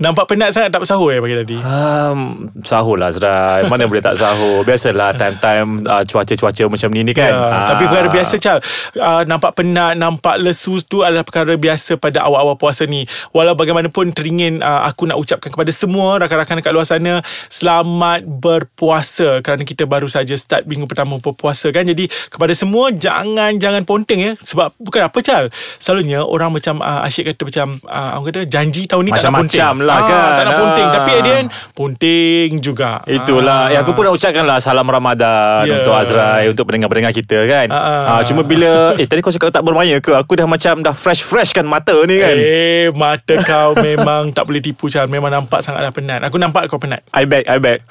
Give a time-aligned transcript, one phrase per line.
[0.00, 1.56] nampak penat sangat tak bersahur ya pagi tadi.
[1.60, 4.62] Um, sahur lah Azrai Mana boleh tak sahur?
[4.68, 7.28] Biasalah time-time uh, Cuaca-cuaca macam ni ni kan?
[7.28, 7.66] Ya, Ah.
[7.74, 8.58] Tapi perkara biasa Chal
[8.96, 13.04] uh, Nampak penat Nampak lesu tu adalah perkara biasa Pada awal-awal puasa ni.
[13.30, 17.20] Walau bagaimanapun teringin uh, Aku nak ucapkan kepada semua Rakan-rakan dekat luar sana
[17.52, 19.44] Selamat berpuasa.
[19.44, 21.84] Kerana kita baru saja start minggu pertama berpuasa kan?
[21.84, 24.32] Jadi kepada semua Jangan jangan ponteng ya.
[24.40, 25.44] Sebab bukan apa Chal?
[25.76, 29.44] Selalunya orang macam uh, Asyik kata macam uh, Orang kata janji tahun ni tak nak
[29.44, 29.60] ponteng.
[29.60, 30.28] Macam-macam lah kan.
[30.32, 30.92] Tak nak ponteng Ah.
[30.92, 33.72] Tapi at the end Ponteng juga Itulah Ah.
[33.72, 33.80] ah.
[33.80, 35.76] Aku pun nak ucapkan lah Salam Ramadan yeah.
[35.76, 38.02] Untuk Azrai Untuk pendengar-pendengar kita kan Ah, ah.
[38.10, 41.52] ah, Cuma bila Eh tadi kau cakap tak bermaya ke Aku dah macam Dah fresh-fresh
[41.52, 45.90] kan mata ni kan Eh mata kau memang tak boleh tipu Chal Memang nampak sangatlah
[45.90, 47.80] penat Aku nampak kau penat I beg I beg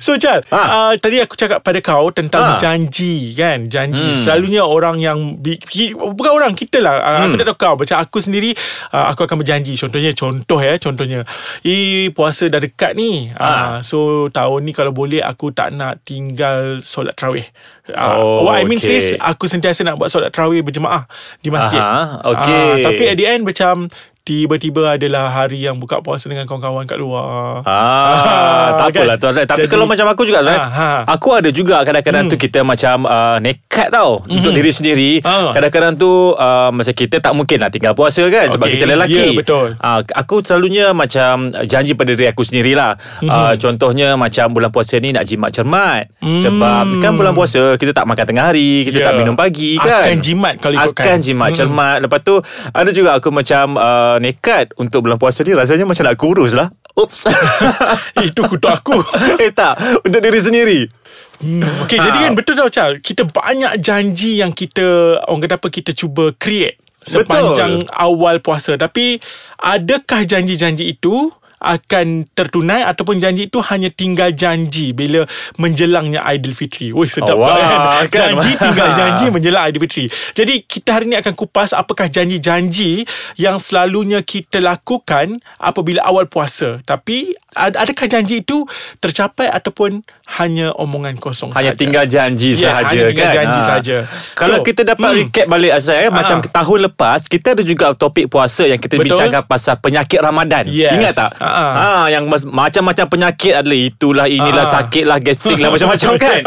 [0.00, 0.58] so Chal Ha.
[0.58, 2.58] uh, Tadi aku cakap pada kau Tentang Ha.
[2.58, 4.18] janji kan Janji Hmm.
[4.18, 7.38] Selalunya orang yang Bukan orang kita lah uh, Aku Hmm.
[7.38, 8.50] tak tahu kau Macam aku sendiri
[8.90, 11.24] uh, Aku akan berjanji Contohnya Contoh ya Contohnya
[11.64, 13.86] Eh puasa dah dekat ni uh, Ha.
[13.86, 17.46] So tahun ni kalau boleh Aku tak nak tinggal Solat terawih
[17.94, 19.00] uh, Oh, What I mean okay.
[19.00, 21.06] sis Aku sentiasa nak buat solat terawih Berjemaah
[21.40, 22.82] Di masjid Aha, okay.
[22.82, 23.88] Ah, Tapi at the end macam
[24.26, 27.62] Tiba-tiba adalah hari yang buka puasa dengan kawan-kawan kat luar.
[27.62, 29.06] Ah, tak kan?
[29.06, 29.46] apalah tu Azrai.
[29.46, 30.90] Tapi Jadi- kalau macam aku juga Azrai, Ha, ha.
[31.06, 32.32] Aku ada juga kadang-kadang Hmm.
[32.34, 35.10] tu kita macam uh, nekat tau untuk diri sendiri.
[35.22, 35.54] Ah.
[35.54, 39.14] Kadang-kadang tu uh, masa kita tak mungkin lah tinggal puasa kan sebab Okey, kita lelaki.
[39.14, 39.66] ya, betul.
[39.76, 41.32] Uh, aku selalunya macam
[41.62, 42.98] janji pada diri aku sendirilah.
[43.22, 43.30] Mhm.
[43.30, 46.10] Uh, contohnya macam bulan puasa ni nak jimat cermat.
[46.18, 46.42] Hmm.
[46.42, 49.06] Sebab kan bulan puasa kita tak makan tengah hari, kita Ya.
[49.06, 50.02] tak minum pagi kan.
[50.02, 51.04] Akan jimat kalau ikutkan.
[51.06, 51.58] Akan jimat Hmm.
[51.60, 51.96] cermat.
[52.02, 52.34] Lepas tu
[52.66, 56.68] ada juga aku macam uh, nekat untuk bulan puasa ni rasanya macam nak kurus lah.
[56.96, 57.20] Oops.
[58.28, 58.96] Itu kutuk aku.
[59.44, 60.80] eh tak Untuk diri sendiri
[61.36, 62.08] Hmm, okay, Ha.
[62.08, 63.04] jadi kan betul tau Chal.
[63.04, 68.74] Kita banyak janji yang kita orang kata apa kita cuba create sepanjang awal puasa.
[68.80, 69.20] Tapi
[69.60, 75.24] adakah janji-janji itu akan tertunai ataupun janji itu hanya tinggal janji bila
[75.56, 76.92] menjelangnya Aidilfitri.
[76.92, 78.08] Oi sedap Oh, wah, kan.
[78.12, 78.36] kan?
[78.36, 80.06] Janji tinggal janji menjelang Aidilfitri.
[80.32, 86.80] Jadi kita hari ini akan kupas apakah janji-janji yang selalunya kita lakukan apabila awal puasa.
[86.82, 88.68] Tapi ad- adakah janji itu
[88.98, 90.04] tercapai ataupun
[90.36, 91.78] hanya omongan kosong Hanya sahaja?
[91.78, 93.64] tinggal janji Yes, sahaja hanya tinggal kan janji Ha.
[93.64, 93.96] sahaja.
[94.34, 95.18] Kalau So, kita dapat hmm.
[95.22, 96.50] recap balik Azrai eh, Macam Ha.
[96.50, 99.06] tahun lepas Kita ada juga topik puasa Yang kita Betul.
[99.14, 100.92] bincangkan Pasal penyakit Ramadan Yes.
[100.92, 101.30] Ingat tak?
[101.38, 101.45] Ha.
[101.48, 104.74] Ha, Yang mas- macam-macam penyakit adalah Itulah inilah Ha.
[104.76, 106.40] sakit lah Gastrik lah Macam-macam kan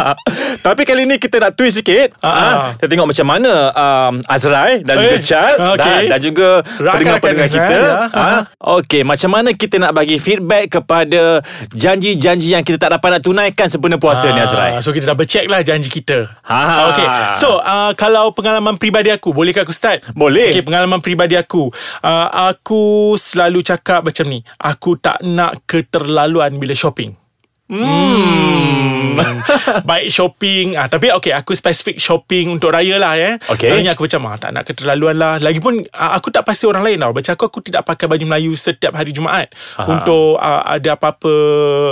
[0.66, 2.30] Tapi kali ni kita nak twist sikit Ha.
[2.30, 2.48] ha.
[2.74, 5.78] Kita tengok macam mana um, Azrai Dan juga Eh, Chad okey.
[5.78, 7.92] dan, dan juga Pendengar-pendengar kita ya.
[8.08, 8.22] Ha.
[8.22, 8.38] ha.
[8.74, 11.40] Okey Macam mana kita nak bagi feedback Kepada
[11.70, 15.46] Janji-janji yang kita tak dapat nak tunaikan Sempena puasa ni Azrai So kita dah bercheck
[15.46, 16.88] lah janji kita Ha.
[16.88, 17.06] Okay
[17.36, 20.02] So uh, Kalau pengalaman peribadi aku Bolehkah aku start?
[20.12, 20.50] Boleh.
[20.50, 21.68] Okay pengalaman peribadi aku
[22.00, 22.82] uh, Aku
[23.14, 27.23] selalu cakap macam ni Aku tak nak keterlaluan bila shopping
[27.64, 29.16] Hmm.
[29.88, 33.70] Baik shopping ah, Tapi okay Aku spesifik shopping Untuk raya lah ya Okay.
[33.70, 36.98] Selalunya aku macam ah, Tak nak keterlaluan lah Lagipun ah, Aku tak pasti orang lain
[36.98, 39.86] tau Macam aku Aku tidak pakai baju Melayu Setiap hari Jumaat Aha.
[39.86, 41.32] Untuk ah, ada apa-apa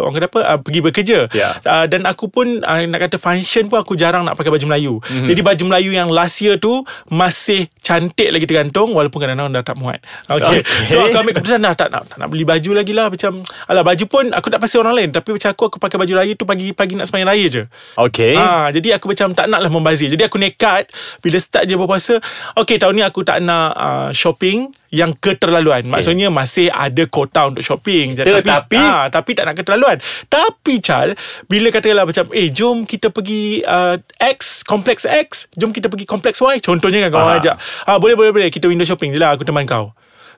[0.03, 1.57] Orang kata apa ah, Pergi bekerja Ya.
[1.63, 4.95] uh, Dan aku pun uh, Nak kata function pun Aku jarang nak pakai baju Melayu
[4.99, 5.09] Mhm.
[5.09, 5.29] mm-hmm.
[5.31, 9.77] Jadi baju Melayu yang last year tu Masih cantik lagi tergantung Walaupun kadang-kadang dah tak
[9.79, 10.91] muat Okay, Okay.
[10.91, 13.87] So aku ambil keputusan dah tak, nak, tak nak beli baju lagi lah Macam Alah
[13.87, 16.43] baju pun Aku tak pasti orang lain Tapi macam aku Aku pakai baju raya tu
[16.43, 17.63] Pagi-pagi nak sembahyang raya je
[17.95, 20.09] Okey Ha, jadi aku macam tak nak lah membazir.
[20.09, 20.89] Jadi aku nekat
[21.21, 22.19] bila start je berpuasa.
[22.55, 25.85] Okay tahun ni aku tak nak uh, shopping yang keterlaluan.
[25.85, 25.93] Okay.
[25.93, 28.19] Maksudnya masih ada kota untuk shopping.
[28.19, 29.97] Tetapi- ha, tapi tak nak keterlaluan.
[30.27, 31.15] Tapi Chal,
[31.47, 36.41] bila katakanlah macam eh jom kita pergi uh, X, kompleks X, jom kita pergi kompleks
[36.41, 36.61] Y.
[36.61, 37.39] Contohnya kan Aha.
[37.39, 37.57] ajak.
[37.85, 39.93] Ah boleh boleh boleh kita window shopping je lah aku teman kau.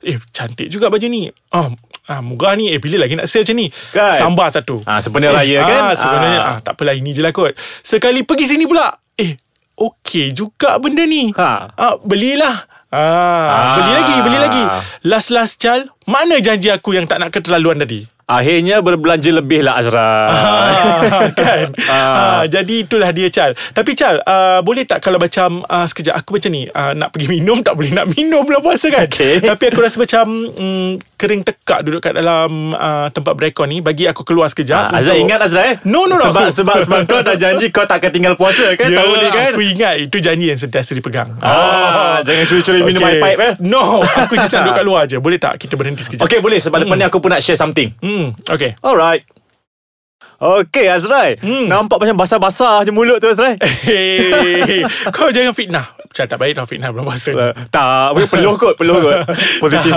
[0.04, 1.32] Eh cantik juga baju ni.
[1.50, 1.72] Oh,
[2.06, 2.68] ah, murah ni.
[2.68, 3.66] Eh bila lagi nak sale macam ni?
[3.90, 4.12] Kan?
[4.12, 4.80] Sambar satu.
[4.84, 5.80] Ah, sempena raya kan?
[5.82, 6.50] Ah, sebenarnya Ah.
[6.50, 6.58] ah.
[6.60, 7.52] tak apalah ini je lah kot.
[7.80, 8.88] Sekali pergi sini pula.
[9.14, 9.38] Eh,
[9.74, 11.30] okey juga benda ni.
[11.32, 11.50] Ha.
[11.70, 12.66] Ah, belilah.
[12.88, 13.74] Ah, Ah.
[13.74, 14.62] beli lagi, beli lagi.
[15.02, 18.06] Last last Chal, mana janji aku yang tak nak keterlaluan tadi?
[18.24, 21.76] Akhirnya berbelanja lebih lah Azrai Ah, kan?
[21.84, 21.92] Ah.
[21.92, 22.42] ah.
[22.46, 23.52] Jadi itulah dia Chal.
[23.52, 27.28] Tapi Chal uh, Boleh tak kalau macam uh, Sekejap aku macam ni uh, Nak pergi
[27.30, 27.60] minum?
[27.60, 29.04] Tak boleh nak minum bulan puasa kan?
[29.04, 29.44] Okey.
[29.50, 34.04] Tapi aku rasa macam mm, Kering tekak duduk kat dalam uh, Tempat berekon ni Bagi
[34.06, 36.98] aku keluar sekejap Ah, Azrai untuk- ingat Azrai No, no, no, sebab, aku- sebab, sebab
[37.04, 38.88] kau dah janji Kau tak akan tinggal puasa kan?
[38.88, 39.50] Ya, Tahun ni kan?
[39.52, 41.36] Aku ingat Itu janji yang sentiasa dipegang.
[41.38, 43.52] Ah, jangan curi-curi minum air pipe, eh.
[43.60, 46.24] No Aku just nak duduk kat luar je Boleh tak kita berhenti sekejap?
[46.24, 46.56] Okay boleh.
[46.56, 47.90] Sebab lepas ni aku pun nak share something.
[47.98, 48.13] Hmm,
[48.50, 48.76] okay.
[48.82, 49.24] Alright
[50.36, 51.66] Okey Azrai Hmm.
[51.66, 55.86] Nampak macam basah-basah je mulut tu Azrai Hey, kau jangan fitnah.
[56.04, 57.30] Macam tak baik dah fitnah belum puasa.
[57.30, 57.84] Uh, tak
[58.28, 59.18] Peluh kot Peluh kot
[59.62, 59.90] Positif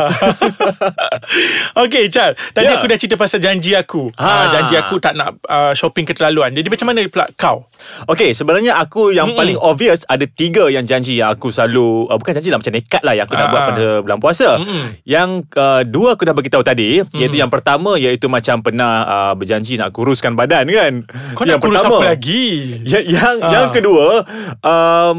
[1.78, 2.76] okay Chal Tadi Ya.
[2.76, 4.26] aku dah cerita pasal janji aku Ha.
[4.26, 4.44] ha.
[4.52, 7.70] Janji aku tak nak uh, shopping keterlaluan Jadi macam mana pula kau?
[8.08, 9.40] Okey sebenarnya aku Yang Mm-mm.
[9.40, 13.02] paling obvious Ada tiga yang janji Yang aku selalu uh, Bukan janji lah Macam nekat
[13.02, 13.50] lah Yang aku nak Ah.
[13.50, 14.84] buat pada bulan puasa Mm-mm.
[15.06, 19.78] Yang uh, dua aku dah beritahu tadi Iaitu yang pertama Iaitu macam pernah uh, Berjanji
[19.78, 20.94] nak kuruskan badan kan
[21.32, 22.82] Kau yang nak kurus apa lagi?
[22.84, 23.52] Yang yang, Ah.
[23.54, 24.26] yang kedua
[24.60, 25.16] um,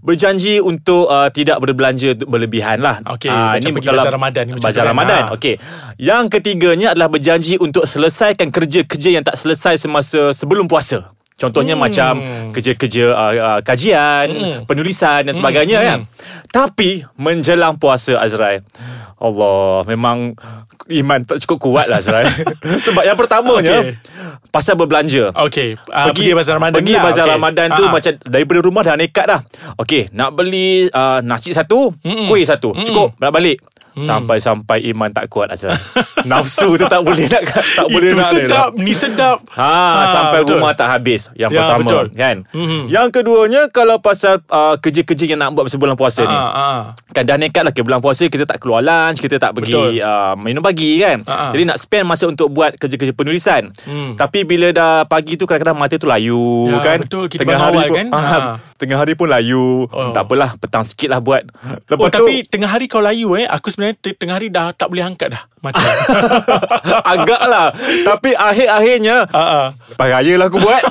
[0.00, 2.98] berjanji untuk uh, tidak berbelanja berlebihan lah.
[3.06, 4.90] Okey, Ah, macam pergi kalau- bazar Ramadan Bazar kan?
[4.92, 5.22] Ramadan.
[5.22, 5.34] Ah.
[5.38, 5.54] Okey.
[5.96, 11.14] Yang ketiganya adalah berjanji untuk selesaikan kerja-kerja yang tak selesai semasa sebelum puasa.
[11.40, 11.80] Contohnya hmm.
[11.80, 12.12] macam
[12.52, 14.58] kerja-kerja uh, uh, kajian, Hmm.
[14.68, 15.98] penulisan dan sebagainya kan.
[16.52, 18.60] Tapi menjelang puasa Azrai,
[19.20, 20.32] Allah memang
[20.90, 22.00] iman tak cukup kuat lah.
[22.86, 24.00] Sebab yang pertamanya Okey.
[24.48, 25.28] pasal berbelanja.
[25.44, 27.02] Okay uh, pergi, bazar Ramadan Pergi lah.
[27.04, 27.34] bazar okay.
[27.36, 27.90] Ramadan tu Ah.
[27.90, 29.40] macam daripada rumah dah nekat dah.
[29.76, 32.26] Okey, nak beli uh, nasi satu, Mm-mm.
[32.26, 32.72] kuih satu.
[32.72, 32.82] Mm-mm.
[32.82, 33.60] Cukup nak balik.
[33.92, 35.74] Sampai-sampai iman tak kuat Azra.
[36.24, 38.66] Nafsu tu tak boleh nak tak boleh Itu nak ni sedap lah.
[38.78, 39.72] Ni sedap Ha,
[40.06, 40.56] sampai betul.
[40.56, 42.06] rumah tak habis Yang Ya, pertama betul.
[42.14, 42.82] kan Mhm.
[42.86, 46.80] Yang keduanya Kalau pasal uh, Kerja-kerja yang nak buat Sebulan puasa ni Ah, ah.
[47.10, 48.78] Kan dah nekat lah ke bulan puasa Kita tak keluar
[49.10, 49.66] lunch Kita tak Betul.
[49.90, 51.50] pergi uh, minum pagi kan ha.
[51.50, 54.14] Jadi nak spend masa untuk buat Kerja-kerja penulisan Hmm.
[54.14, 57.26] Tapi bila dah pagi tu Kadang-kadang mata tu layu Ya, kan betul.
[57.26, 58.06] Kita Tengah hari pun, kan?
[58.30, 58.38] Ha.
[58.76, 60.12] Tengah hari pun layu Oh.
[60.12, 61.42] Tak apalah Petang sikit lah buat
[61.82, 64.70] Lepas Oh tu tapi tengah hari kau layu eh Aku sebenarnya te- tengah hari dah
[64.70, 65.80] tak boleh angkat dah Mata
[67.06, 69.66] Agak lah Tapi akhir-akhirnya ah, ah.
[70.30, 70.82] Lah aku buat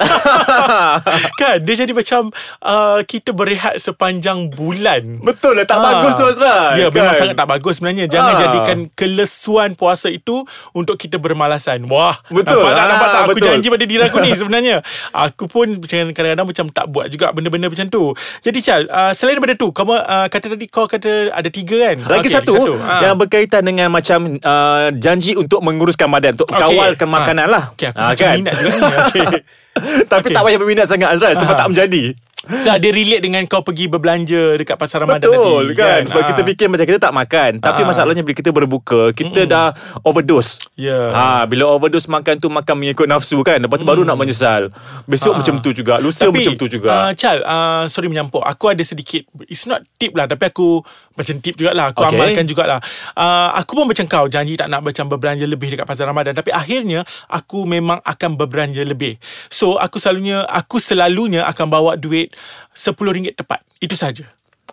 [1.40, 2.30] Kan dia jadi macam
[2.60, 5.84] uh, Kita berehat sepanjang bulan Betul lah Tak Ah.
[5.96, 7.20] bagus tu Azra Ya memang kan?
[7.20, 8.40] sangat tak bagus sebenarnya Jangan Ah.
[8.42, 10.42] jadikan kelesuan puasa itu
[10.72, 12.60] Untuk kita bermalasan Wah Betul.
[12.60, 13.48] Nampak tak, Ah, nampak tak Aku betul.
[13.48, 14.76] janji pada diri aku ni sebenarnya
[15.12, 19.54] Aku pun kadang-kadang macam tak buat juga Benda-benda macam tu Jadi Chal uh, Selain daripada
[19.54, 23.02] tu Kau uh, kata tadi Kau kata ada tiga kan Lagi Okey, satu, Ah.
[23.02, 26.60] yang berkaitan dengan macam uh, janji untuk menguruskan badan, untuk Okey.
[26.60, 27.14] kawalkan Ah.
[27.14, 27.64] makanan lah.
[27.72, 29.26] Okay aku Ah, macam minat juga ni okay.
[30.12, 30.36] Tapi Okey.
[30.36, 31.60] tak payah berminat sangat Azrael sebab Ah.
[31.60, 32.04] tak menjadi.
[32.40, 36.02] So dia relate dengan kau pergi berbelanja Dekat pasar Ramadan Betul tadi kan?
[36.08, 36.28] Sebab Ah.
[36.32, 37.86] kita fikir macam kita tak makan Tapi Ah.
[37.86, 40.56] masalahnya bila kita berbuka Kita dah overdose.
[40.74, 41.12] Ya.
[41.12, 43.60] ha, Bila overdose makan tu Makan mengikut nafsu kan?
[43.60, 44.72] Lepas tu baru nak menyesal.
[45.04, 45.38] Besok Ah.
[45.38, 46.88] macam tu juga Lusa macam tu juga.
[46.90, 48.40] uh, Chal uh, Sorry menyampuk.
[48.42, 50.80] Aku ada sedikit It's not tip lah Tapi aku
[51.14, 51.92] Macam tip jugalah.
[51.92, 52.16] Aku okay.
[52.16, 52.80] amalkan jugalah.
[53.14, 56.32] Uh, Aku pun macam kau Janji tak nak macam berbelanja lebih Dekat pasar Ramadan.
[56.32, 59.20] Tapi akhirnya Aku memang akan berbelanja lebih.
[59.50, 62.29] So aku selalunya Aku selalunya akan bawa duit
[62.72, 63.60] RM10 tepat.
[63.78, 64.26] Itu saja.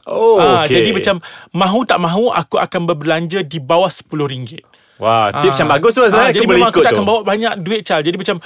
[0.06, 0.78] Oh Ah, okay.
[0.78, 1.18] Jadi macam
[1.50, 4.62] Mahu tak mahu Aku akan berbelanja Di bawah RM10
[5.02, 5.60] Wah tips Ah.
[5.60, 7.10] yang bagus tu Ah, Aku Jadi memang aku takkan tu.
[7.10, 8.06] bawa banyak duit Chal.
[8.06, 8.38] Jadi macam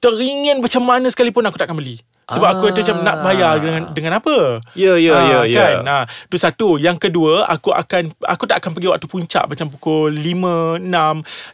[0.00, 2.00] Teringin macam mana sekalipun Aku takkan beli
[2.32, 4.36] Sebab aku ada macam Nak bayar dengan dengan apa?
[4.72, 5.56] Ya, ya, Ah, ya, ya.
[5.56, 5.74] kan?
[5.82, 6.68] Nah, Itu satu.
[6.76, 10.88] Yang kedua Aku akan Aku tak akan pergi waktu puncak Macam pukul 5, 6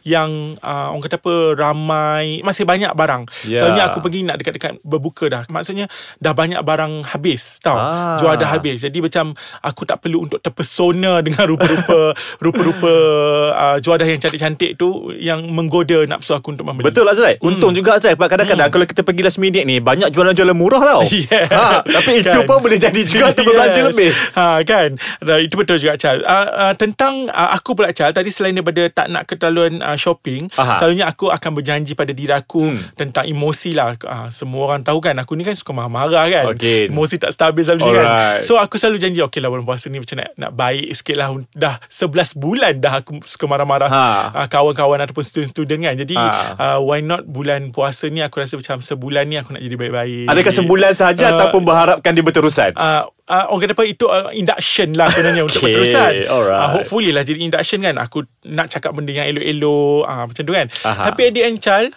[0.03, 0.29] Yang
[0.59, 2.39] uh, Orang kata apa Ramai.
[2.41, 3.23] Masih banyak barang.
[3.43, 3.59] Ya.
[3.59, 5.43] Soalnya aku pergi Nak dekat-dekat berbuka dah.
[5.45, 8.15] Maksudnya Dah banyak barang habis Tahu Ah.
[8.15, 8.79] Jual dah habis.
[8.79, 12.93] Jadi macam Aku tak perlu untuk terpesona Dengan rupa-rupa Rupa-rupa
[13.51, 16.85] uh, Juadah yang cantik-cantik tu Yang menggoda nafsu aku untuk membeli.
[16.85, 20.53] Betul Azrael Untung juga Azrael Sebab kadang-kadang Kalau kita pergi last minute ni Banyak jualan-jualan
[20.53, 21.47] murah tau Yeah.
[21.49, 22.45] ha, Tapi itu Kan.
[22.45, 26.29] pun boleh jadi juga Untuk berbelanja lebih ha, kan Dan Itu betul juga Chal uh,
[26.61, 30.77] uh, Tentang uh, Aku pula Chal Tadi selain daripada Tak nak keterlaluan uh, shopping Aha.
[30.77, 32.81] Selalunya aku akan berjanji pada diri aku Hmm.
[32.93, 36.87] Tentang emosi lah uh, Semua orang tahu kan Aku ni kan suka marah-marah kan Okey.
[36.87, 38.41] Emosi tak stabil selalu kan Alright.
[38.43, 41.27] So aku selalu janji Okay lah bulan puasa ni Macam nak, nak baik sikit lah
[41.51, 44.03] Dah 11 bulan dah Aku suka marah-marah Ha.
[44.35, 46.27] uh, Kawan-kawan ataupun student-student kan Jadi Ha.
[46.53, 50.27] uh, Why not bulan puasa ni Aku rasa macam Sebulan ni aku nak jadi baik-baik
[50.27, 51.35] Adakah sebulan saja Ah.
[51.35, 55.61] Ataupun berharapkan dia berterusan uh, uh, orang kata apa itu uh, induction lah sebenarnya untuk
[55.61, 56.11] Okay, berterusan.
[56.27, 56.59] alright.
[56.59, 60.51] Uh, hopefully lah jadi induction kan aku nak cakap benda yang elok-elok uh, macam tu
[60.51, 60.67] kan.
[60.81, 61.03] Aha.
[61.07, 61.93] Tapi at the end Chal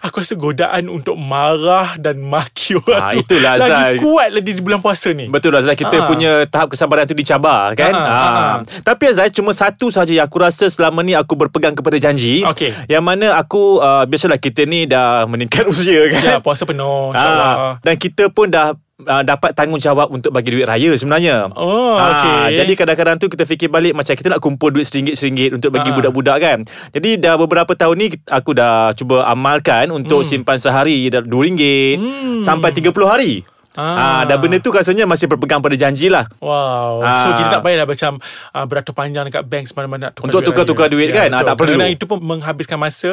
[0.00, 3.70] Aku rasa godaan untuk marah dan maki orang Ah, tu itulah, Azrai.
[3.94, 5.26] lagi kuat lagi di bulan puasa ni.
[5.26, 6.06] Betul Azrael Kita Ah.
[6.06, 8.02] punya tahap kesabaran tu dicabar kan Ah.
[8.02, 8.56] ah, ah.
[8.80, 12.72] Tapi Azrael Cuma satu saja Yang aku rasa selama ni Aku berpegang kepada janji Okey.
[12.86, 17.52] Yang mana aku uh, Biasalah kita ni Dah meningkat usia kan Ya, puasa penuh insyaAllah.
[17.52, 21.48] Ah, dan kita pun dah uh, dapat tanggungjawab untuk bagi duit raya sebenarnya.
[21.52, 22.56] Oh, Ah, okey.
[22.56, 25.16] Jadi kadang-kadang tu kita fikir balik macam kita nak kumpul duit RM1
[25.52, 25.96] untuk bagi Ah.
[25.96, 26.58] budak-budak kan.
[26.90, 32.40] Jadi dah beberapa tahun ni aku dah cuba amalkan untuk simpan sehari RM2 Hmm.
[32.40, 33.32] sampai 30 hari.
[33.72, 34.22] Ah.
[34.24, 36.26] Dan benda tu rasanya masih berpegang pada janji lah.
[36.38, 37.00] Wow.
[37.00, 37.36] So Ah.
[37.36, 40.86] kita tak payahlah macam uh, beratur panjang dekat bank semana-mana nak tukar Untuk duit tukar-tukar
[40.86, 40.92] raya.
[40.92, 41.28] duit kan?
[41.28, 41.46] Ah, betul.
[41.46, 41.68] tak perlu.
[41.70, 43.12] Kadang-kadang itu pun menghabiskan masa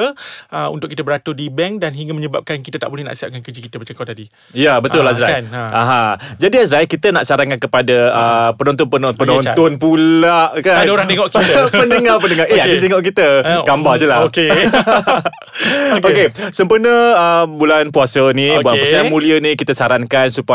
[0.49, 3.59] uh, untuk kita beratur di bank dan hingga menyebabkan kita tak boleh nak siapkan kerja
[3.59, 4.25] kita macam kau tadi.
[4.51, 5.29] Ya betul Ah, Azrai.
[5.31, 5.43] kan?
[5.47, 5.61] Ha.
[5.69, 6.03] Aha.
[6.37, 10.73] Jadi Azrai kita nak sarankan kepada uh, penonton-penonton Oh, ya, penonton pula kan.
[10.73, 11.53] Tak ada orang tengok kita.
[11.81, 12.45] Pendengar-pendengar.
[12.45, 12.63] Eh Okey.
[12.63, 13.27] ada tengok kita.
[13.39, 14.17] Eh, Gambar je lah.
[14.23, 14.49] Okey.
[15.97, 16.27] Okey, okay.
[16.51, 18.61] sempena uh, bulan puasa ni, Okey.
[18.61, 20.45] bulan puasa mulia ni kita sarankan supaya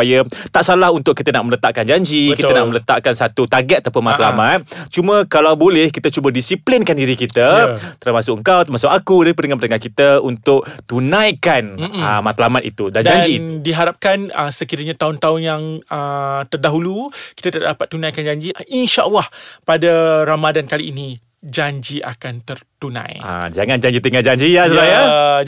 [0.48, 2.48] tak salah untuk kita nak meletakkan janji, Betul.
[2.48, 4.64] kita nak meletakkan satu target ataupun matlamat.
[4.88, 7.76] Cuma kalau boleh kita cuba disiplinkan diri kita, Ya.
[8.00, 13.34] termasuk engkau, termasuk aku dan pendengar-pendengar kita untuk tunaikan uh, matlamat itu dan, Dan janji.
[13.60, 19.26] diharapkan uh, sekiranya tahun-tahun yang uh, terdahulu kita tak dapat tunaikan janji, insya-Allah
[19.62, 23.18] pada Ramadan kali ini janji akan tertunai.
[23.18, 25.00] Ah, jangan janji tinggal janji ya Azrai ya.
[25.02, 25.02] Ya,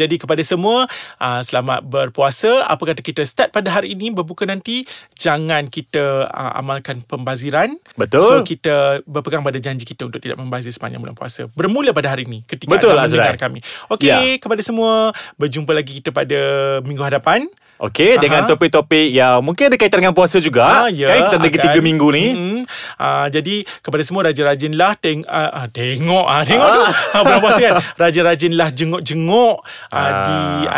[0.04, 0.90] jadi kepada semua
[1.22, 2.66] uh, selamat berpuasa.
[2.66, 4.82] Apa kata kita start pada hari ini berbuka nanti
[5.14, 7.78] jangan kita uh, amalkan pembaziran.
[7.94, 8.26] Betul.
[8.26, 11.46] So kita berpegang pada janji kita untuk tidak membazir sepanjang bulan puasa.
[11.54, 13.62] Bermula pada hari ini ketika Betul, anda mendengar kami.
[13.86, 14.20] Okey, Ya.
[14.42, 16.40] kepada semua berjumpa lagi kita pada
[16.82, 17.46] minggu hadapan.
[17.74, 20.62] Okey, dengan topik-topik yang mungkin ada kaitan dengan puasa juga.
[20.62, 21.64] Ah, ya, kan kita lagi akan.
[21.66, 22.26] tiga minggu ni.
[22.30, 22.60] Mm-hmm.
[22.96, 27.40] Uh, jadi kepada semua rajin-rajinlah teng uh, uh, tengok ah uh, tengok tu uh, bulan
[27.42, 27.74] puasa kan.
[27.98, 29.56] Rajin-rajinlah jenguk-jenguk
[29.90, 30.22] uh, Ah.
[30.22, 30.36] di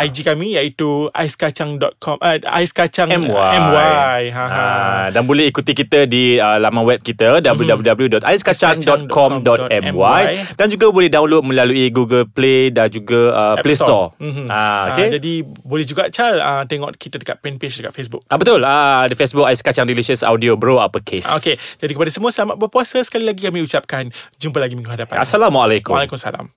[0.09, 3.29] IG kami iaitu aiskacang.com uh, aiskacang MY.
[3.29, 4.21] MY.
[4.33, 4.57] Ha, ha.
[4.57, 10.21] Ah, dan boleh ikuti kita di uh, laman web kita www.aiskacang.com.my
[10.55, 14.11] dan juga boleh download melalui Google Play dan juga uh, App Play Store.
[14.17, 14.45] Mhm.
[14.49, 15.07] Ah, Ah, okay.
[15.13, 18.25] jadi boleh juga Chal uh, tengok kita dekat fan page dekat Facebook.
[18.27, 18.61] Ah, betul.
[18.65, 21.29] Ah, di Facebook Ais Kacang Delicious Audio Bro Uppercase.
[21.29, 24.09] Ah, Okey, jadi kepada semua selamat berpuasa sekali lagi kami ucapkan
[24.41, 25.21] jumpa lagi minggu hadapan.
[25.21, 25.93] Assalamualaikum.
[25.93, 26.49] Waalaikumsalam.